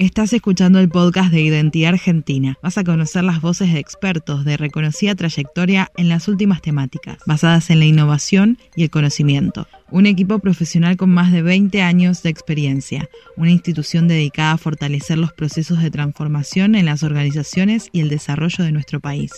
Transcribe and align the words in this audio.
Estás 0.00 0.32
escuchando 0.32 0.78
el 0.78 0.88
podcast 0.88 1.30
de 1.30 1.42
Identidad 1.42 1.92
Argentina. 1.92 2.56
Vas 2.62 2.78
a 2.78 2.84
conocer 2.84 3.22
las 3.22 3.42
voces 3.42 3.70
de 3.70 3.80
expertos 3.80 4.46
de 4.46 4.56
reconocida 4.56 5.14
trayectoria 5.14 5.92
en 5.94 6.08
las 6.08 6.26
últimas 6.26 6.62
temáticas, 6.62 7.18
basadas 7.26 7.68
en 7.68 7.80
la 7.80 7.84
innovación 7.84 8.56
y 8.74 8.84
el 8.84 8.88
conocimiento. 8.88 9.68
Un 9.90 10.06
equipo 10.06 10.38
profesional 10.38 10.96
con 10.96 11.10
más 11.10 11.32
de 11.32 11.42
20 11.42 11.82
años 11.82 12.22
de 12.22 12.30
experiencia, 12.30 13.10
una 13.36 13.50
institución 13.50 14.08
dedicada 14.08 14.52
a 14.52 14.56
fortalecer 14.56 15.18
los 15.18 15.34
procesos 15.34 15.82
de 15.82 15.90
transformación 15.90 16.76
en 16.76 16.86
las 16.86 17.02
organizaciones 17.02 17.90
y 17.92 18.00
el 18.00 18.08
desarrollo 18.08 18.64
de 18.64 18.72
nuestro 18.72 19.00
país. 19.00 19.30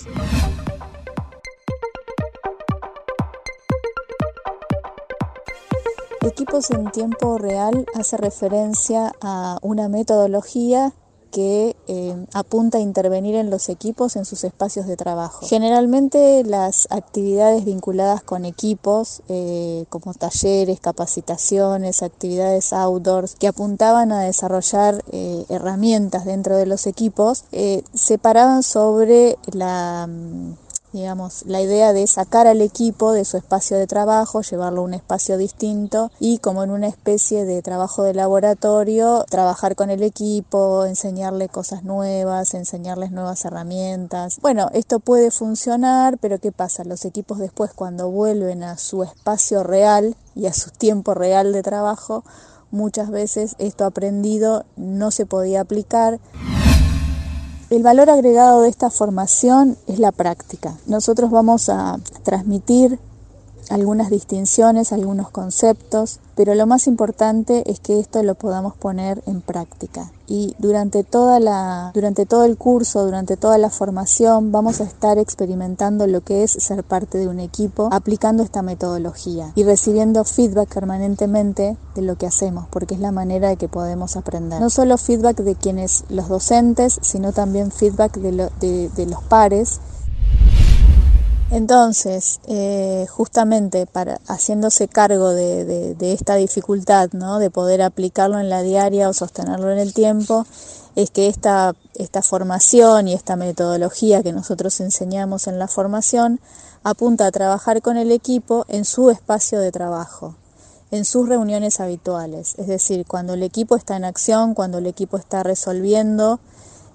Equipos 6.32 6.70
en 6.70 6.90
tiempo 6.90 7.36
real 7.36 7.84
hace 7.94 8.16
referencia 8.16 9.12
a 9.20 9.58
una 9.60 9.90
metodología 9.90 10.94
que 11.30 11.76
eh, 11.88 12.26
apunta 12.32 12.78
a 12.78 12.80
intervenir 12.80 13.34
en 13.34 13.50
los 13.50 13.68
equipos 13.68 14.16
en 14.16 14.24
sus 14.24 14.42
espacios 14.42 14.86
de 14.86 14.96
trabajo. 14.96 15.46
Generalmente 15.46 16.42
las 16.44 16.88
actividades 16.90 17.66
vinculadas 17.66 18.22
con 18.22 18.46
equipos, 18.46 19.20
eh, 19.28 19.84
como 19.90 20.14
talleres, 20.14 20.80
capacitaciones, 20.80 22.02
actividades 22.02 22.72
outdoors, 22.72 23.34
que 23.34 23.48
apuntaban 23.48 24.10
a 24.10 24.22
desarrollar 24.22 25.04
eh, 25.12 25.44
herramientas 25.50 26.24
dentro 26.24 26.56
de 26.56 26.64
los 26.64 26.86
equipos, 26.86 27.44
se 27.92 28.16
paraban 28.16 28.62
sobre 28.62 29.36
la 29.52 30.06
mm, 30.08 30.61
digamos, 30.92 31.44
la 31.46 31.60
idea 31.60 31.92
de 31.92 32.06
sacar 32.06 32.46
al 32.46 32.60
equipo 32.60 33.12
de 33.12 33.24
su 33.24 33.36
espacio 33.36 33.78
de 33.78 33.86
trabajo, 33.86 34.42
llevarlo 34.42 34.82
a 34.82 34.84
un 34.84 34.94
espacio 34.94 35.36
distinto 35.36 36.10
y 36.20 36.38
como 36.38 36.62
en 36.62 36.70
una 36.70 36.88
especie 36.88 37.44
de 37.44 37.62
trabajo 37.62 38.02
de 38.02 38.14
laboratorio, 38.14 39.24
trabajar 39.28 39.74
con 39.74 39.90
el 39.90 40.02
equipo, 40.02 40.84
enseñarle 40.84 41.48
cosas 41.48 41.84
nuevas, 41.84 42.54
enseñarles 42.54 43.10
nuevas 43.10 43.44
herramientas. 43.44 44.38
Bueno, 44.40 44.68
esto 44.72 45.00
puede 45.00 45.30
funcionar, 45.30 46.18
pero 46.18 46.38
¿qué 46.38 46.52
pasa? 46.52 46.84
Los 46.84 47.04
equipos 47.04 47.38
después 47.38 47.72
cuando 47.72 48.10
vuelven 48.10 48.62
a 48.62 48.78
su 48.78 49.02
espacio 49.02 49.62
real 49.62 50.16
y 50.34 50.46
a 50.46 50.52
su 50.52 50.70
tiempo 50.70 51.14
real 51.14 51.52
de 51.52 51.62
trabajo, 51.62 52.24
muchas 52.70 53.10
veces 53.10 53.54
esto 53.58 53.84
aprendido 53.84 54.64
no 54.76 55.10
se 55.10 55.26
podía 55.26 55.60
aplicar. 55.60 56.20
El 57.72 57.82
valor 57.82 58.10
agregado 58.10 58.60
de 58.60 58.68
esta 58.68 58.90
formación 58.90 59.78
es 59.86 59.98
la 59.98 60.12
práctica. 60.12 60.76
Nosotros 60.84 61.30
vamos 61.30 61.70
a 61.70 61.98
transmitir 62.22 62.98
algunas 63.70 64.10
distinciones, 64.10 64.92
algunos 64.92 65.30
conceptos, 65.30 66.20
pero 66.34 66.54
lo 66.54 66.66
más 66.66 66.86
importante 66.86 67.70
es 67.70 67.80
que 67.80 68.00
esto 68.00 68.22
lo 68.22 68.34
podamos 68.34 68.74
poner 68.74 69.22
en 69.26 69.40
práctica. 69.40 70.10
Y 70.26 70.54
durante, 70.58 71.04
toda 71.04 71.40
la, 71.40 71.90
durante 71.92 72.24
todo 72.24 72.44
el 72.44 72.56
curso, 72.56 73.04
durante 73.04 73.36
toda 73.36 73.58
la 73.58 73.68
formación, 73.68 74.50
vamos 74.50 74.80
a 74.80 74.84
estar 74.84 75.18
experimentando 75.18 76.06
lo 76.06 76.22
que 76.22 76.42
es 76.42 76.52
ser 76.52 76.84
parte 76.84 77.18
de 77.18 77.28
un 77.28 77.38
equipo, 77.38 77.90
aplicando 77.92 78.42
esta 78.42 78.62
metodología 78.62 79.52
y 79.54 79.64
recibiendo 79.64 80.24
feedback 80.24 80.72
permanentemente 80.72 81.76
de 81.94 82.02
lo 82.02 82.16
que 82.16 82.26
hacemos, 82.26 82.66
porque 82.70 82.94
es 82.94 83.00
la 83.00 83.12
manera 83.12 83.48
de 83.48 83.56
que 83.56 83.68
podemos 83.68 84.16
aprender. 84.16 84.60
No 84.60 84.70
solo 84.70 84.96
feedback 84.96 85.36
de 85.42 85.54
quienes, 85.54 86.04
los 86.08 86.28
docentes, 86.28 86.98
sino 87.02 87.32
también 87.32 87.70
feedback 87.70 88.16
de, 88.16 88.88
de 88.88 89.06
los 89.06 89.22
pares 89.24 89.80
entonces, 91.52 92.40
eh, 92.46 93.06
justamente 93.10 93.84
para 93.84 94.18
haciéndose 94.26 94.88
cargo 94.88 95.30
de, 95.34 95.94
esta 96.00 96.36
dificultad, 96.36 97.10
¿no? 97.12 97.38
de 97.38 97.50
poder 97.50 97.82
aplicarlo 97.82 98.40
en 98.40 98.48
la 98.48 98.62
diaria 98.62 99.10
o 99.10 99.12
sostenerlo 99.12 99.70
en 99.70 99.78
el 99.78 99.92
tiempo, 99.92 100.46
es 100.96 101.10
que 101.10 101.28
esta, 101.28 101.74
esta 101.94 102.22
formación 102.22 103.06
y 103.06 103.12
esta 103.12 103.36
metodología 103.36 104.22
que 104.22 104.32
nosotros 104.32 104.80
enseñamos 104.80 105.46
en 105.46 105.58
la 105.58 105.68
formación 105.68 106.40
apunta 106.84 107.26
a 107.26 107.32
trabajar 107.32 107.82
con 107.82 107.98
el 107.98 108.12
equipo 108.12 108.64
en 108.68 108.86
su 108.86 109.10
espacio 109.10 109.60
de 109.60 109.72
trabajo, 109.72 110.34
en 110.90 111.04
sus 111.04 111.28
reuniones 111.28 111.80
habituales. 111.80 112.54
Es 112.56 112.66
decir, 112.66 113.04
cuando 113.06 113.34
el 113.34 113.42
equipo 113.42 113.76
está 113.76 113.96
en 113.96 114.04
acción, 114.04 114.54
cuando 114.54 114.78
el 114.78 114.86
equipo 114.86 115.18
está 115.18 115.42
resolviendo 115.42 116.40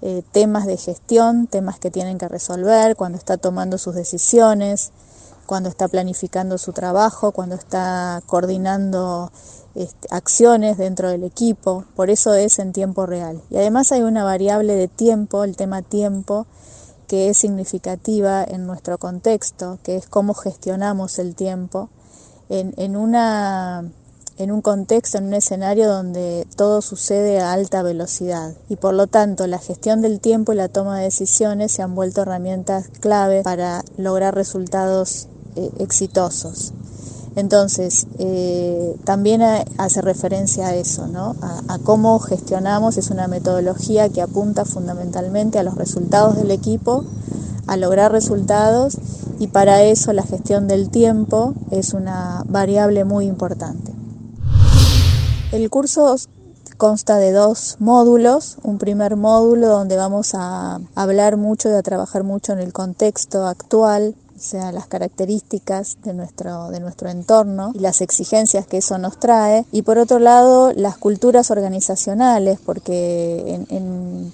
eh, 0.09 0.23
temas 0.31 0.65
de 0.65 0.77
gestión, 0.77 1.47
temas 1.47 1.79
que 1.79 1.91
tienen 1.91 2.17
que 2.17 2.29
resolver, 2.29 2.95
cuando 2.95 3.17
está 3.17 3.35
tomando 3.35 3.77
sus 3.77 3.93
decisiones, 3.93 4.93
cuando 5.45 5.67
está 5.67 5.89
planificando 5.89 6.57
su 6.57 6.71
trabajo, 6.71 7.33
cuando 7.33 7.55
está 7.55 8.23
coordinando 8.25 9.33
este, 9.75 10.07
acciones 10.09 10.77
dentro 10.77 11.09
del 11.09 11.25
equipo, 11.25 11.83
por 11.93 12.09
eso 12.09 12.33
es 12.35 12.57
en 12.59 12.71
tiempo 12.71 13.05
real. 13.05 13.41
Y 13.49 13.57
además 13.57 13.91
hay 13.91 14.03
una 14.03 14.23
variable 14.23 14.75
de 14.75 14.87
tiempo, 14.87 15.43
el 15.43 15.57
tema 15.57 15.81
tiempo, 15.81 16.47
que 17.09 17.27
es 17.27 17.37
significativa 17.37 18.45
en 18.45 18.65
nuestro 18.65 18.97
contexto, 18.99 19.77
que 19.83 19.97
es 19.97 20.07
cómo 20.07 20.33
gestionamos 20.35 21.19
el 21.19 21.35
tiempo 21.35 21.89
en, 22.47 22.73
en 22.77 22.95
una 22.95 23.91
en 24.37 24.51
un 24.51 24.61
contexto, 24.61 25.17
en 25.17 25.25
un 25.25 25.33
escenario 25.33 25.87
donde 25.87 26.47
todo 26.55 26.81
sucede 26.81 27.39
a 27.39 27.53
alta 27.53 27.81
velocidad 27.81 28.53
y 28.69 28.75
por 28.75 28.93
lo 28.93 29.07
tanto 29.07 29.47
la 29.47 29.59
gestión 29.59 30.01
del 30.01 30.19
tiempo 30.19 30.53
y 30.53 30.55
la 30.55 30.69
toma 30.69 30.99
de 30.99 31.05
decisiones 31.05 31.71
se 31.71 31.81
han 31.81 31.95
vuelto 31.95 32.21
herramientas 32.21 32.87
clave 32.99 33.41
para 33.43 33.83
lograr 33.97 34.35
resultados 34.35 35.27
eh, 35.55 35.71
exitosos. 35.79 36.73
Entonces, 37.35 38.07
eh, 38.17 38.95
también 39.03 39.43
hace 39.77 40.01
referencia 40.01 40.67
a 40.67 40.75
eso, 40.75 41.05
¿no? 41.05 41.35
A, 41.41 41.61
a, 41.75 41.79
cómo 41.79 42.17
gestionamos, 42.17 42.97
es 42.97 43.11
una 43.11 43.27
metodología 43.27 44.09
que 44.09 44.23
apunta 44.23 44.65
fundamentalmente 44.65 45.59
a 45.59 45.63
los 45.63 45.75
resultados 45.75 46.35
del 46.35 46.49
equipo, 46.49 47.05
a 47.67 47.77
lograr 47.77 48.11
resultados 48.11 48.97
y 49.39 49.47
para 49.47 49.83
eso 49.83 50.13
la 50.13 50.23
gestión 50.23 50.67
del 50.67 50.89
tiempo 50.89 51.53
es 51.69 51.93
una 51.93 52.43
variable 52.47 53.03
muy 53.03 53.27
importante. 53.27 53.86
El 55.51 55.69
curso 55.69 56.13
consta 56.75 57.17
de 57.17 57.31
dos 57.31 57.77
módulos. 57.79 58.57
Un 58.63 58.77
primer 58.77 59.15
módulo 59.15 59.67
donde 59.67 59.95
vamos 59.95 60.33
a 60.35 60.81
hablar 60.93 61.37
mucho 61.37 61.69
y 61.69 61.73
a 61.73 61.81
trabajar 61.81 62.23
mucho 62.23 62.51
en 62.51 62.59
el 62.59 62.73
contexto 62.73 63.45
actual 63.47 64.15
o 64.37 64.39
sea, 64.39 64.71
las 64.71 64.87
características 64.87 65.97
de 66.03 66.13
nuestro, 66.13 66.69
de 66.69 66.79
nuestro 66.79 67.09
entorno 67.09 67.71
y 67.73 67.79
las 67.79 68.01
exigencias 68.01 68.67
que 68.67 68.77
eso 68.77 68.97
nos 68.97 69.19
trae. 69.19 69.65
Y 69.71 69.81
por 69.81 69.97
otro 69.97 70.19
lado, 70.19 70.71
las 70.73 70.97
culturas 70.97 71.49
organizacionales, 71.49 72.59
porque 72.63 73.59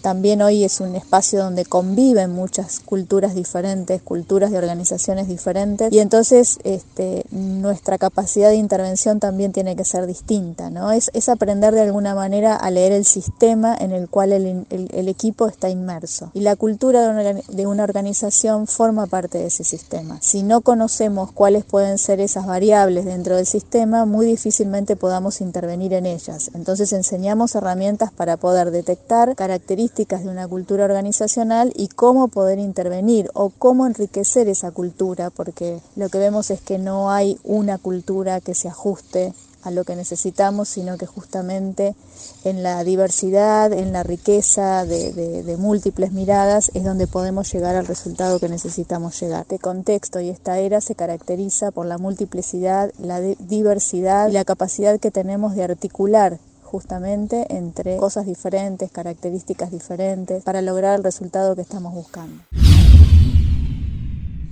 también 0.02 0.42
hoy 0.42 0.64
es 0.64 0.82
un 0.82 0.96
espacio 0.96 1.44
donde 1.44 1.66
conviven 1.66 2.32
muchas 2.32 2.80
culturas 2.80 3.34
diferentes, 3.34 4.02
culturas 4.02 4.52
de 4.52 4.58
organizaciones 4.58 5.28
diferentes, 5.28 5.92
y 5.94 6.00
entonces 6.00 6.60
este, 6.64 7.26
nuestra 7.32 7.98
capacidad 7.98 8.50
de 8.50 8.56
intervención 8.56 9.20
también 9.20 9.54
tiene 9.54 9.76
que 9.76 9.86
ser 9.86 10.06
distinta, 10.06 10.70
¿no? 10.70 10.92
Es, 10.92 11.12
es 11.14 11.30
aprender 11.30 11.74
de 11.74 11.82
alguna 11.82 12.16
manera 12.16 12.56
a 12.56 12.70
leer 12.72 12.92
el 12.92 13.06
sistema 13.06 13.76
en 13.80 13.92
el 13.92 14.10
cual 14.10 14.34
el, 14.34 14.66
el, 14.70 15.08
equipo 15.08 15.48
está 15.48 15.70
inmerso. 15.70 16.32
Y 16.34 16.42
la 16.42 16.56
cultura 16.56 17.02
de 17.02 17.10
una, 17.10 17.42
de 17.48 17.68
una 17.68 17.84
organización 17.84 18.68
forma 18.68 19.08
parte 19.08 19.38
de 19.38 19.48
ese 19.48 19.64
sistema. 19.64 19.93
Si 20.22 20.44
no 20.44 20.62
conocemos 20.62 21.32
cuáles 21.32 21.66
pueden 21.66 21.98
ser 21.98 22.20
esas 22.20 22.46
variables 22.46 23.06
dentro 23.06 23.36
del 23.36 23.46
sistema, 23.46 24.06
muy 24.06 24.26
difícilmente 24.26 24.96
podamos 24.96 25.42
intervenir 25.42 25.94
en 25.94 26.06
ellas. 26.06 26.52
Entonces 26.54 26.94
enseñamos 26.94 27.56
herramientas 27.56 28.12
para 28.12 28.38
poder 28.38 28.72
detectar 28.72 29.36
características 29.36 30.24
de 30.24 30.30
una 30.30 30.48
cultura 30.48 30.86
organizacional 30.86 31.74
y 31.76 31.90
cómo 31.90 32.28
poder 32.28 32.60
intervenir 32.60 33.30
o 33.34 33.50
cómo 33.50 33.86
enriquecer 33.86 34.48
esa 34.48 34.72
cultura, 34.72 35.30
porque 35.30 35.82
lo 35.96 36.10
que 36.10 36.18
vemos 36.18 36.50
es 36.50 36.62
que 36.62 36.78
no 36.78 37.12
hay 37.12 37.40
una 37.44 37.78
cultura 37.78 38.42
que 38.42 38.56
se 38.56 38.70
ajuste 38.70 39.34
a 39.64 39.72
lo 39.72 39.84
que 39.84 39.96
necesitamos, 39.96 40.70
sino 40.70 40.98
que 40.98 41.06
justamente 41.06 41.96
en 42.44 42.64
la 42.64 42.84
diversidad, 42.84 43.72
en 43.72 43.94
la 43.94 44.04
riqueza 44.04 44.86
de, 44.86 45.56
múltiples 45.58 46.12
miradas 46.12 46.72
es 46.74 46.84
donde 46.84 47.08
podemos 47.08 47.52
llegar 47.54 47.76
al 47.76 47.86
resultado 47.86 48.40
que 48.40 48.50
necesitamos 48.50 49.20
llegar. 49.20 49.42
Este 49.44 49.60
contexto 49.60 50.20
y 50.20 50.30
esta 50.30 50.60
era 50.60 50.82
se 50.82 50.96
caracteriza 50.96 51.72
por 51.72 51.86
la 51.86 51.98
multiplicidad, 51.98 52.92
la 52.98 53.22
diversidad 53.22 54.30
y 54.30 54.34
la 54.34 54.46
capacidad 54.46 55.00
que 55.00 55.12
tenemos 55.12 55.56
de 55.56 55.64
articular 55.64 56.40
justamente 56.64 57.56
entre 57.56 57.98
cosas 57.98 58.26
diferentes, 58.26 58.92
características 58.92 59.70
diferentes, 59.70 60.44
para 60.44 60.62
lograr 60.64 60.98
el 60.98 61.04
resultado 61.04 61.56
que 61.56 61.62
estamos 61.62 61.94
buscando. 61.94 62.44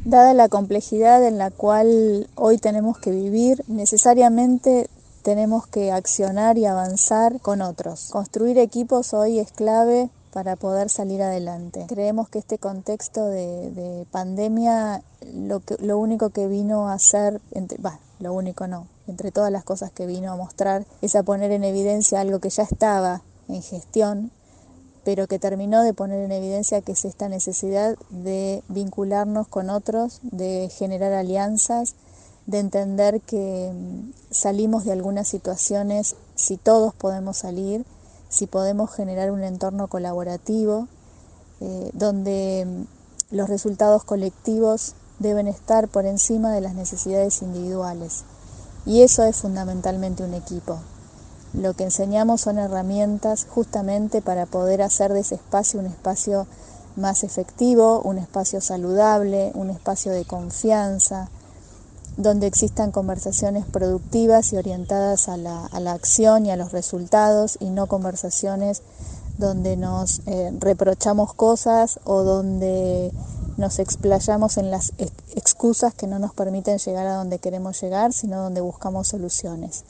Dada 0.06 0.34
la 0.34 0.48
complejidad 0.48 1.26
en 1.28 1.38
la 1.38 1.50
cual 1.50 2.28
hoy 2.36 2.58
tenemos 2.58 3.00
que 3.00 3.12
vivir, 3.12 3.64
necesariamente 3.68 4.88
tenemos 5.22 5.68
que 5.68 5.92
accionar 5.92 6.58
y 6.58 6.66
avanzar 6.66 7.40
con 7.42 7.62
otros. 7.62 8.10
Construir 8.12 8.58
equipos 8.58 9.14
hoy 9.14 9.40
es 9.40 9.52
clave 9.52 10.10
para 10.32 10.56
poder 10.56 10.90
salir 10.90 11.22
adelante. 11.22 11.86
Creemos 11.88 12.30
que 12.30 12.40
este 12.40 12.58
contexto 12.58 13.26
de, 13.26 14.06
pandemia 14.12 15.04
lo, 15.34 15.60
que, 15.60 15.76
lo 15.80 15.98
único 15.98 16.30
que 16.30 16.48
vino 16.48 16.88
a 16.88 16.94
hacer, 16.94 17.42
entre, 17.52 17.78
lo 18.20 18.34
único 18.34 18.68
no, 18.68 18.88
entre 19.08 19.32
todas 19.32 19.52
las 19.52 19.64
cosas 19.64 19.92
que 19.92 20.06
vino 20.06 20.32
a 20.32 20.36
mostrar 20.36 20.86
es 21.02 21.16
a 21.16 21.24
poner 21.24 21.52
en 21.52 21.64
evidencia 21.64 22.22
algo 22.22 22.40
que 22.40 22.50
ya 22.50 22.64
estaba 22.64 23.22
en 23.50 23.62
gestión, 23.62 24.32
pero 25.04 25.28
que 25.28 25.40
terminó 25.40 25.84
de 25.84 25.94
poner 25.94 26.24
en 26.24 26.32
evidencia 26.32 26.82
que 26.82 26.94
es 26.94 27.06
esta 27.06 27.28
necesidad 27.28 27.98
de 28.10 28.64
vincularnos 28.70 29.48
con 29.48 29.70
otros, 29.70 30.20
de 30.24 30.70
generar 30.70 31.12
alianzas, 31.14 31.96
de 32.48 32.60
entender 32.60 33.22
que 33.22 33.72
mm, 33.74 34.12
salimos 34.32 34.86
de 34.86 34.92
algunas 34.92 35.28
situaciones 35.28 36.16
si 36.36 36.58
todos 36.58 36.94
podemos 36.94 37.38
salir, 37.38 37.86
si 38.30 38.48
podemos 38.48 38.92
generar 38.94 39.32
un 39.32 39.44
entorno 39.44 39.88
colaborativo, 39.88 40.88
eh, 41.60 41.92
donde 41.94 42.66
mm, 42.66 43.36
los 43.36 43.50
resultados 43.50 44.04
colectivos 44.04 44.96
deben 45.20 45.48
estar 45.48 45.88
por 45.88 46.06
encima 46.06 46.52
de 46.52 46.62
las 46.62 46.74
necesidades 46.74 47.42
individuales. 47.42 48.24
Y 48.86 49.04
eso 49.04 49.24
es 49.24 49.38
fundamentalmente 49.38 50.24
un 50.24 50.34
equipo. 50.34 50.80
Lo 51.54 51.74
que 51.74 51.84
enseñamos 51.84 52.42
son 52.42 52.58
herramientas 52.58 53.46
justamente 53.48 54.22
para 54.22 54.46
poder 54.46 54.82
hacer 54.82 55.14
de 55.14 55.20
ese 55.20 55.36
espacio 55.36 55.80
un 55.80 55.86
espacio 55.86 56.48
más 56.96 57.24
efectivo, 57.24 58.02
un 58.02 58.18
espacio 58.18 58.62
saludable, 58.62 59.52
un 59.54 59.70
espacio 59.70 60.12
de 60.12 60.26
confianza, 60.26 61.30
donde 62.18 62.48
existan 62.48 62.92
conversaciones 62.92 63.66
productivas 63.66 64.52
y 64.54 64.58
orientadas 64.58 65.30
a 65.30 65.38
la, 65.38 65.70
acción 65.92 66.46
y 66.46 66.52
a 66.52 66.58
los 66.58 66.72
resultados 66.72 67.58
y 67.60 67.70
no 67.70 67.88
conversaciones 67.88 68.82
donde 69.38 69.78
nos 69.78 70.22
eh, 70.28 70.52
reprochamos 70.60 71.34
cosas 71.34 72.00
o 72.04 72.24
donde 72.24 73.12
nos 73.58 73.80
explayamos 73.80 74.58
en 74.58 74.72
las 74.72 74.94
excusas 75.36 75.94
que 75.94 76.08
no 76.08 76.20
nos 76.20 76.34
permiten 76.34 76.78
llegar 76.78 77.08
a 77.08 77.16
donde 77.16 77.40
queremos 77.40 77.82
llegar, 77.82 78.14
sino 78.14 78.42
donde 78.42 78.62
buscamos 78.62 79.08
soluciones. 79.08 79.84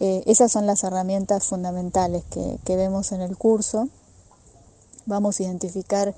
Eh, 0.00 0.22
esas 0.26 0.52
son 0.52 0.66
las 0.66 0.84
herramientas 0.84 1.44
fundamentales 1.44 2.22
que 2.30 2.76
vemos 2.76 3.12
en 3.12 3.22
el 3.22 3.36
curso. 3.36 3.88
Vamos 5.06 5.38
a 5.38 5.44
identificar 5.44 6.14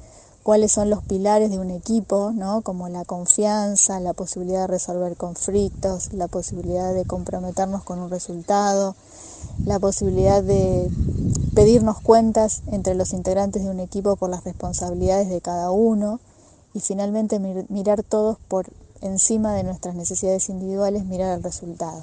cuáles 0.49 0.73
son 0.73 0.89
los 0.89 1.03
pilares 1.03 1.51
de 1.51 1.59
un 1.59 1.71
equipo, 1.71 2.33
¿no? 2.35 2.63
como 2.63 2.89
la 2.89 3.05
confianza, 3.05 4.01
la 4.01 4.15
posibilidad 4.15 4.63
de 4.63 4.67
resolver 4.69 5.15
conflictos, 5.15 6.15
la 6.15 6.27
posibilidad 6.27 6.95
de 6.95 7.05
comprometernos 7.05 7.85
con 7.85 7.99
un 7.99 8.09
resultado, 8.09 8.97
la 9.67 9.79
posibilidad 9.79 10.43
de 10.43 10.89
pedirnos 11.55 12.01
cuentas 12.01 12.63
entre 12.69 12.95
los 12.95 13.13
integrantes 13.13 13.63
de 13.63 13.69
un 13.69 13.79
equipo 13.79 14.17
por 14.17 14.31
las 14.31 14.43
responsabilidades 14.45 15.29
de 15.29 15.43
cada 15.43 15.71
uno 15.71 16.19
y 16.73 16.81
finalmente 16.81 17.39
mirar 17.69 18.03
todos 18.03 18.39
por 18.49 18.71
encima 19.03 19.53
de 19.53 19.65
nuestras 19.65 19.97
necesidades 19.97 20.49
individuales, 20.49 21.05
mirar 21.05 21.37
el 21.37 21.45
resultado. 21.45 22.03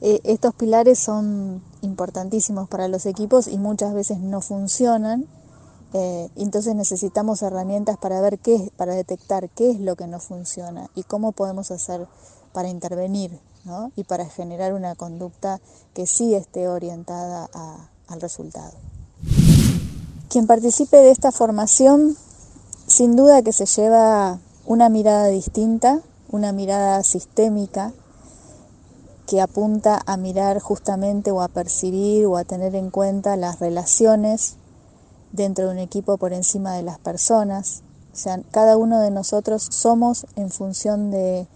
Eh, 0.00 0.20
estos 0.22 0.54
pilares 0.54 1.00
son 1.00 1.60
importantísimos 1.80 2.68
para 2.68 2.86
los 2.86 3.04
equipos 3.04 3.48
y 3.48 3.58
muchas 3.58 3.94
veces 3.94 4.20
no 4.20 4.42
funcionan, 4.42 5.26
eh, 5.94 6.30
entonces 6.36 6.74
necesitamos 6.74 7.42
herramientas 7.42 7.98
para 7.98 8.20
ver 8.20 8.38
qué, 8.38 8.72
para 8.76 8.94
detectar 8.94 9.50
qué 9.50 9.70
es 9.70 9.80
lo 9.80 9.94
que 9.96 10.06
no 10.06 10.20
funciona 10.20 10.90
y 10.94 11.02
cómo 11.02 11.32
podemos 11.32 11.70
hacer 11.70 12.06
para 12.52 12.68
intervenir 12.68 13.38
y 13.94 14.04
para 14.04 14.26
generar 14.26 14.72
una 14.72 14.94
conducta 14.96 15.60
que 15.94 16.06
sí 16.06 16.34
esté 16.34 16.68
orientada 16.68 17.48
al 18.08 18.20
resultado. 18.20 18.72
Quien 20.28 20.46
participe 20.46 20.96
de 20.96 21.10
esta 21.10 21.30
formación, 21.30 22.16
sin 22.86 23.14
duda 23.14 23.42
que 23.42 23.52
se 23.52 23.66
lleva 23.66 24.40
una 24.66 24.88
mirada 24.88 25.26
distinta, 25.26 26.00
una 26.30 26.52
mirada 26.52 27.02
sistémica, 27.04 27.92
que 29.26 29.40
apunta 29.40 30.02
a 30.04 30.16
mirar 30.16 30.58
justamente 30.58 31.30
o 31.30 31.40
a 31.40 31.48
percibir 31.48 32.26
o 32.26 32.36
a 32.36 32.44
tener 32.44 32.74
en 32.74 32.90
cuenta 32.90 33.36
las 33.36 33.60
relaciones 33.60 34.56
dentro 35.32 35.66
de 35.66 35.72
un 35.72 35.78
equipo 35.78 36.16
por 36.18 36.32
encima 36.32 36.76
de 36.76 36.82
las 36.82 36.98
personas. 36.98 37.82
O 38.12 38.16
sea, 38.16 38.40
cada 38.50 38.76
uno 38.76 39.00
de 39.00 39.10
nosotros 39.10 39.66
somos 39.70 40.26
en 40.36 40.50
función 40.50 41.10
de, 41.10 41.46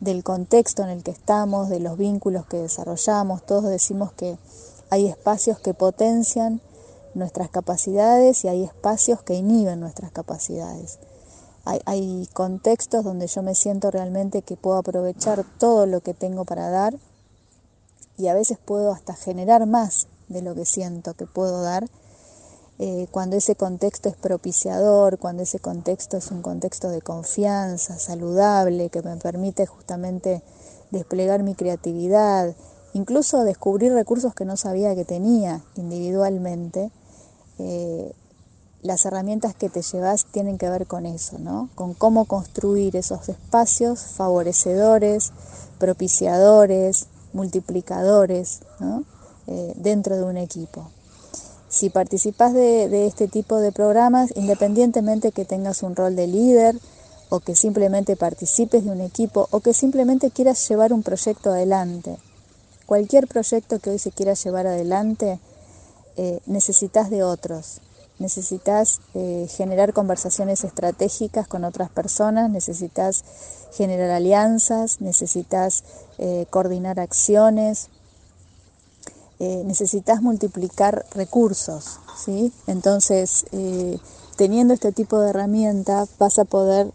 del 0.00 0.22
contexto 0.22 0.82
en 0.82 0.90
el 0.90 1.02
que 1.02 1.10
estamos, 1.10 1.68
de 1.68 1.80
los 1.80 1.96
vínculos 1.96 2.46
que 2.46 2.58
desarrollamos. 2.58 3.44
Todos 3.44 3.64
decimos 3.64 4.12
que 4.12 4.38
hay 4.90 5.08
espacios 5.08 5.58
que 5.58 5.74
potencian 5.74 6.60
nuestras 7.14 7.48
capacidades 7.48 8.44
y 8.44 8.48
hay 8.48 8.64
espacios 8.64 9.22
que 9.22 9.34
inhiben 9.34 9.80
nuestras 9.80 10.12
capacidades. 10.12 10.98
Hay, 11.64 11.80
hay, 11.86 12.28
contextos 12.34 13.04
donde 13.04 13.26
yo 13.26 13.42
me 13.42 13.54
siento 13.54 13.90
realmente 13.90 14.42
que 14.42 14.56
puedo 14.56 14.76
aprovechar 14.76 15.44
todo 15.58 15.86
lo 15.86 16.00
que 16.02 16.12
tengo 16.12 16.44
para 16.44 16.68
dar 16.68 16.94
y 18.18 18.26
a 18.26 18.34
veces 18.34 18.58
puedo 18.62 18.92
hasta 18.92 19.14
generar 19.14 19.64
más 19.66 20.06
de 20.28 20.42
lo 20.42 20.54
que 20.54 20.66
siento 20.66 21.14
que 21.14 21.24
puedo 21.24 21.62
dar 21.62 21.88
eh, 22.78 23.06
cuando 23.10 23.36
ese 23.36 23.54
contexto 23.54 24.08
es 24.08 24.16
propiciador, 24.16 25.18
cuando 25.18 25.44
ese 25.44 25.60
contexto 25.60 26.16
es 26.16 26.30
un 26.32 26.42
contexto 26.42 26.88
de 26.88 27.02
confianza, 27.02 27.98
saludable, 27.98 28.90
que 28.90 29.02
me 29.02 29.16
permite 29.16 29.64
justamente 29.66 30.42
desplegar 30.90 31.44
mi 31.44 31.54
creatividad, 31.54 32.54
incluso 32.92 33.44
descubrir 33.44 33.92
recursos 33.92 34.34
que 34.34 34.44
no 34.44 34.56
sabía 34.56 34.94
que 34.96 35.04
tenía 35.04 35.62
individualmente. 35.76 36.90
Eh, 37.58 38.12
las 38.82 39.06
herramientas 39.06 39.54
que 39.54 39.70
te 39.70 39.80
llevas 39.80 40.26
tienen 40.26 40.58
que 40.58 40.68
ver 40.68 40.86
con 40.86 41.06
eso, 41.06 41.38
¿no? 41.38 41.70
Con 41.74 41.94
cómo 41.94 42.26
construir 42.26 42.96
esos 42.96 43.28
espacios 43.28 44.00
favorecedores, 44.00 45.32
propiciadores, 45.78 47.06
multiplicadores 47.32 48.60
eh, 49.46 49.72
dentro 49.76 50.16
de 50.16 50.24
un 50.24 50.36
equipo. 50.36 50.90
Si 51.74 51.90
participas 51.90 52.54
de, 52.54 53.04
este 53.04 53.26
tipo 53.26 53.56
de 53.56 53.72
programas, 53.72 54.32
independientemente 54.36 55.32
que 55.32 55.44
tengas 55.44 55.82
un 55.82 55.96
rol 55.96 56.14
de 56.14 56.28
líder 56.28 56.78
o 57.30 57.40
que 57.40 57.56
simplemente 57.56 58.14
participes 58.14 58.84
de 58.84 58.92
un 58.92 59.00
equipo 59.00 59.48
o 59.50 59.58
que 59.58 59.74
simplemente 59.74 60.30
quieras 60.30 60.68
llevar 60.68 60.92
un 60.92 61.02
proyecto 61.02 61.50
adelante, 61.50 62.16
cualquier 62.86 63.26
proyecto 63.26 63.80
que 63.80 63.90
hoy 63.90 63.98
se 63.98 64.12
quiera 64.12 64.34
llevar 64.34 64.68
adelante, 64.68 65.40
eh, 66.16 66.38
necesitas 66.46 67.10
de 67.10 67.24
otros, 67.24 67.80
necesitas 68.20 69.00
eh, 69.14 69.48
generar 69.50 69.92
conversaciones 69.92 70.62
estratégicas 70.62 71.48
con 71.48 71.64
otras 71.64 71.90
personas, 71.90 72.50
necesitas 72.50 73.24
generar 73.72 74.10
alianzas, 74.10 75.00
necesitas 75.00 75.82
eh, 76.18 76.46
coordinar 76.50 77.00
acciones, 77.00 77.90
eh, 79.44 79.62
necesitas 79.66 80.22
multiplicar 80.22 81.04
recursos, 81.14 82.00
¿sí? 82.16 82.50
Entonces, 82.66 83.44
teniendo 84.36 84.72
este 84.72 84.90
tipo 84.90 85.20
de 85.20 85.30
herramienta 85.30 86.06
vas 86.18 86.38
a 86.38 86.46
poder 86.46 86.90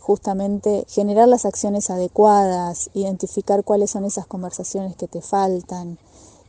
justamente 0.00 0.84
generar 0.88 1.28
las 1.28 1.46
acciones 1.46 1.88
adecuadas, 1.88 2.90
identificar 2.92 3.64
cuáles 3.64 3.90
son 3.90 4.04
esas 4.04 4.26
conversaciones 4.26 4.96
que 4.96 5.08
te 5.08 5.22
faltan, 5.22 5.98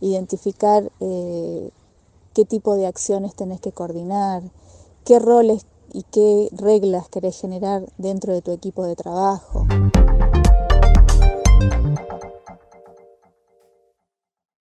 identificar 0.02 0.92
qué 1.00 2.46
tipo 2.46 2.76
de 2.76 2.88
acciones 2.88 3.34
tenés 3.34 3.62
que 3.62 3.72
coordinar, 3.72 4.44
qué 5.06 5.20
roles 5.20 5.66
y 5.94 6.04
qué 6.04 6.50
reglas 6.52 7.08
querés 7.08 7.40
generar 7.40 7.86
dentro 7.98 8.34
de 8.34 8.42
tu 8.42 8.52
equipo 8.52 8.84
de 8.84 8.98
trabajo. 8.98 9.66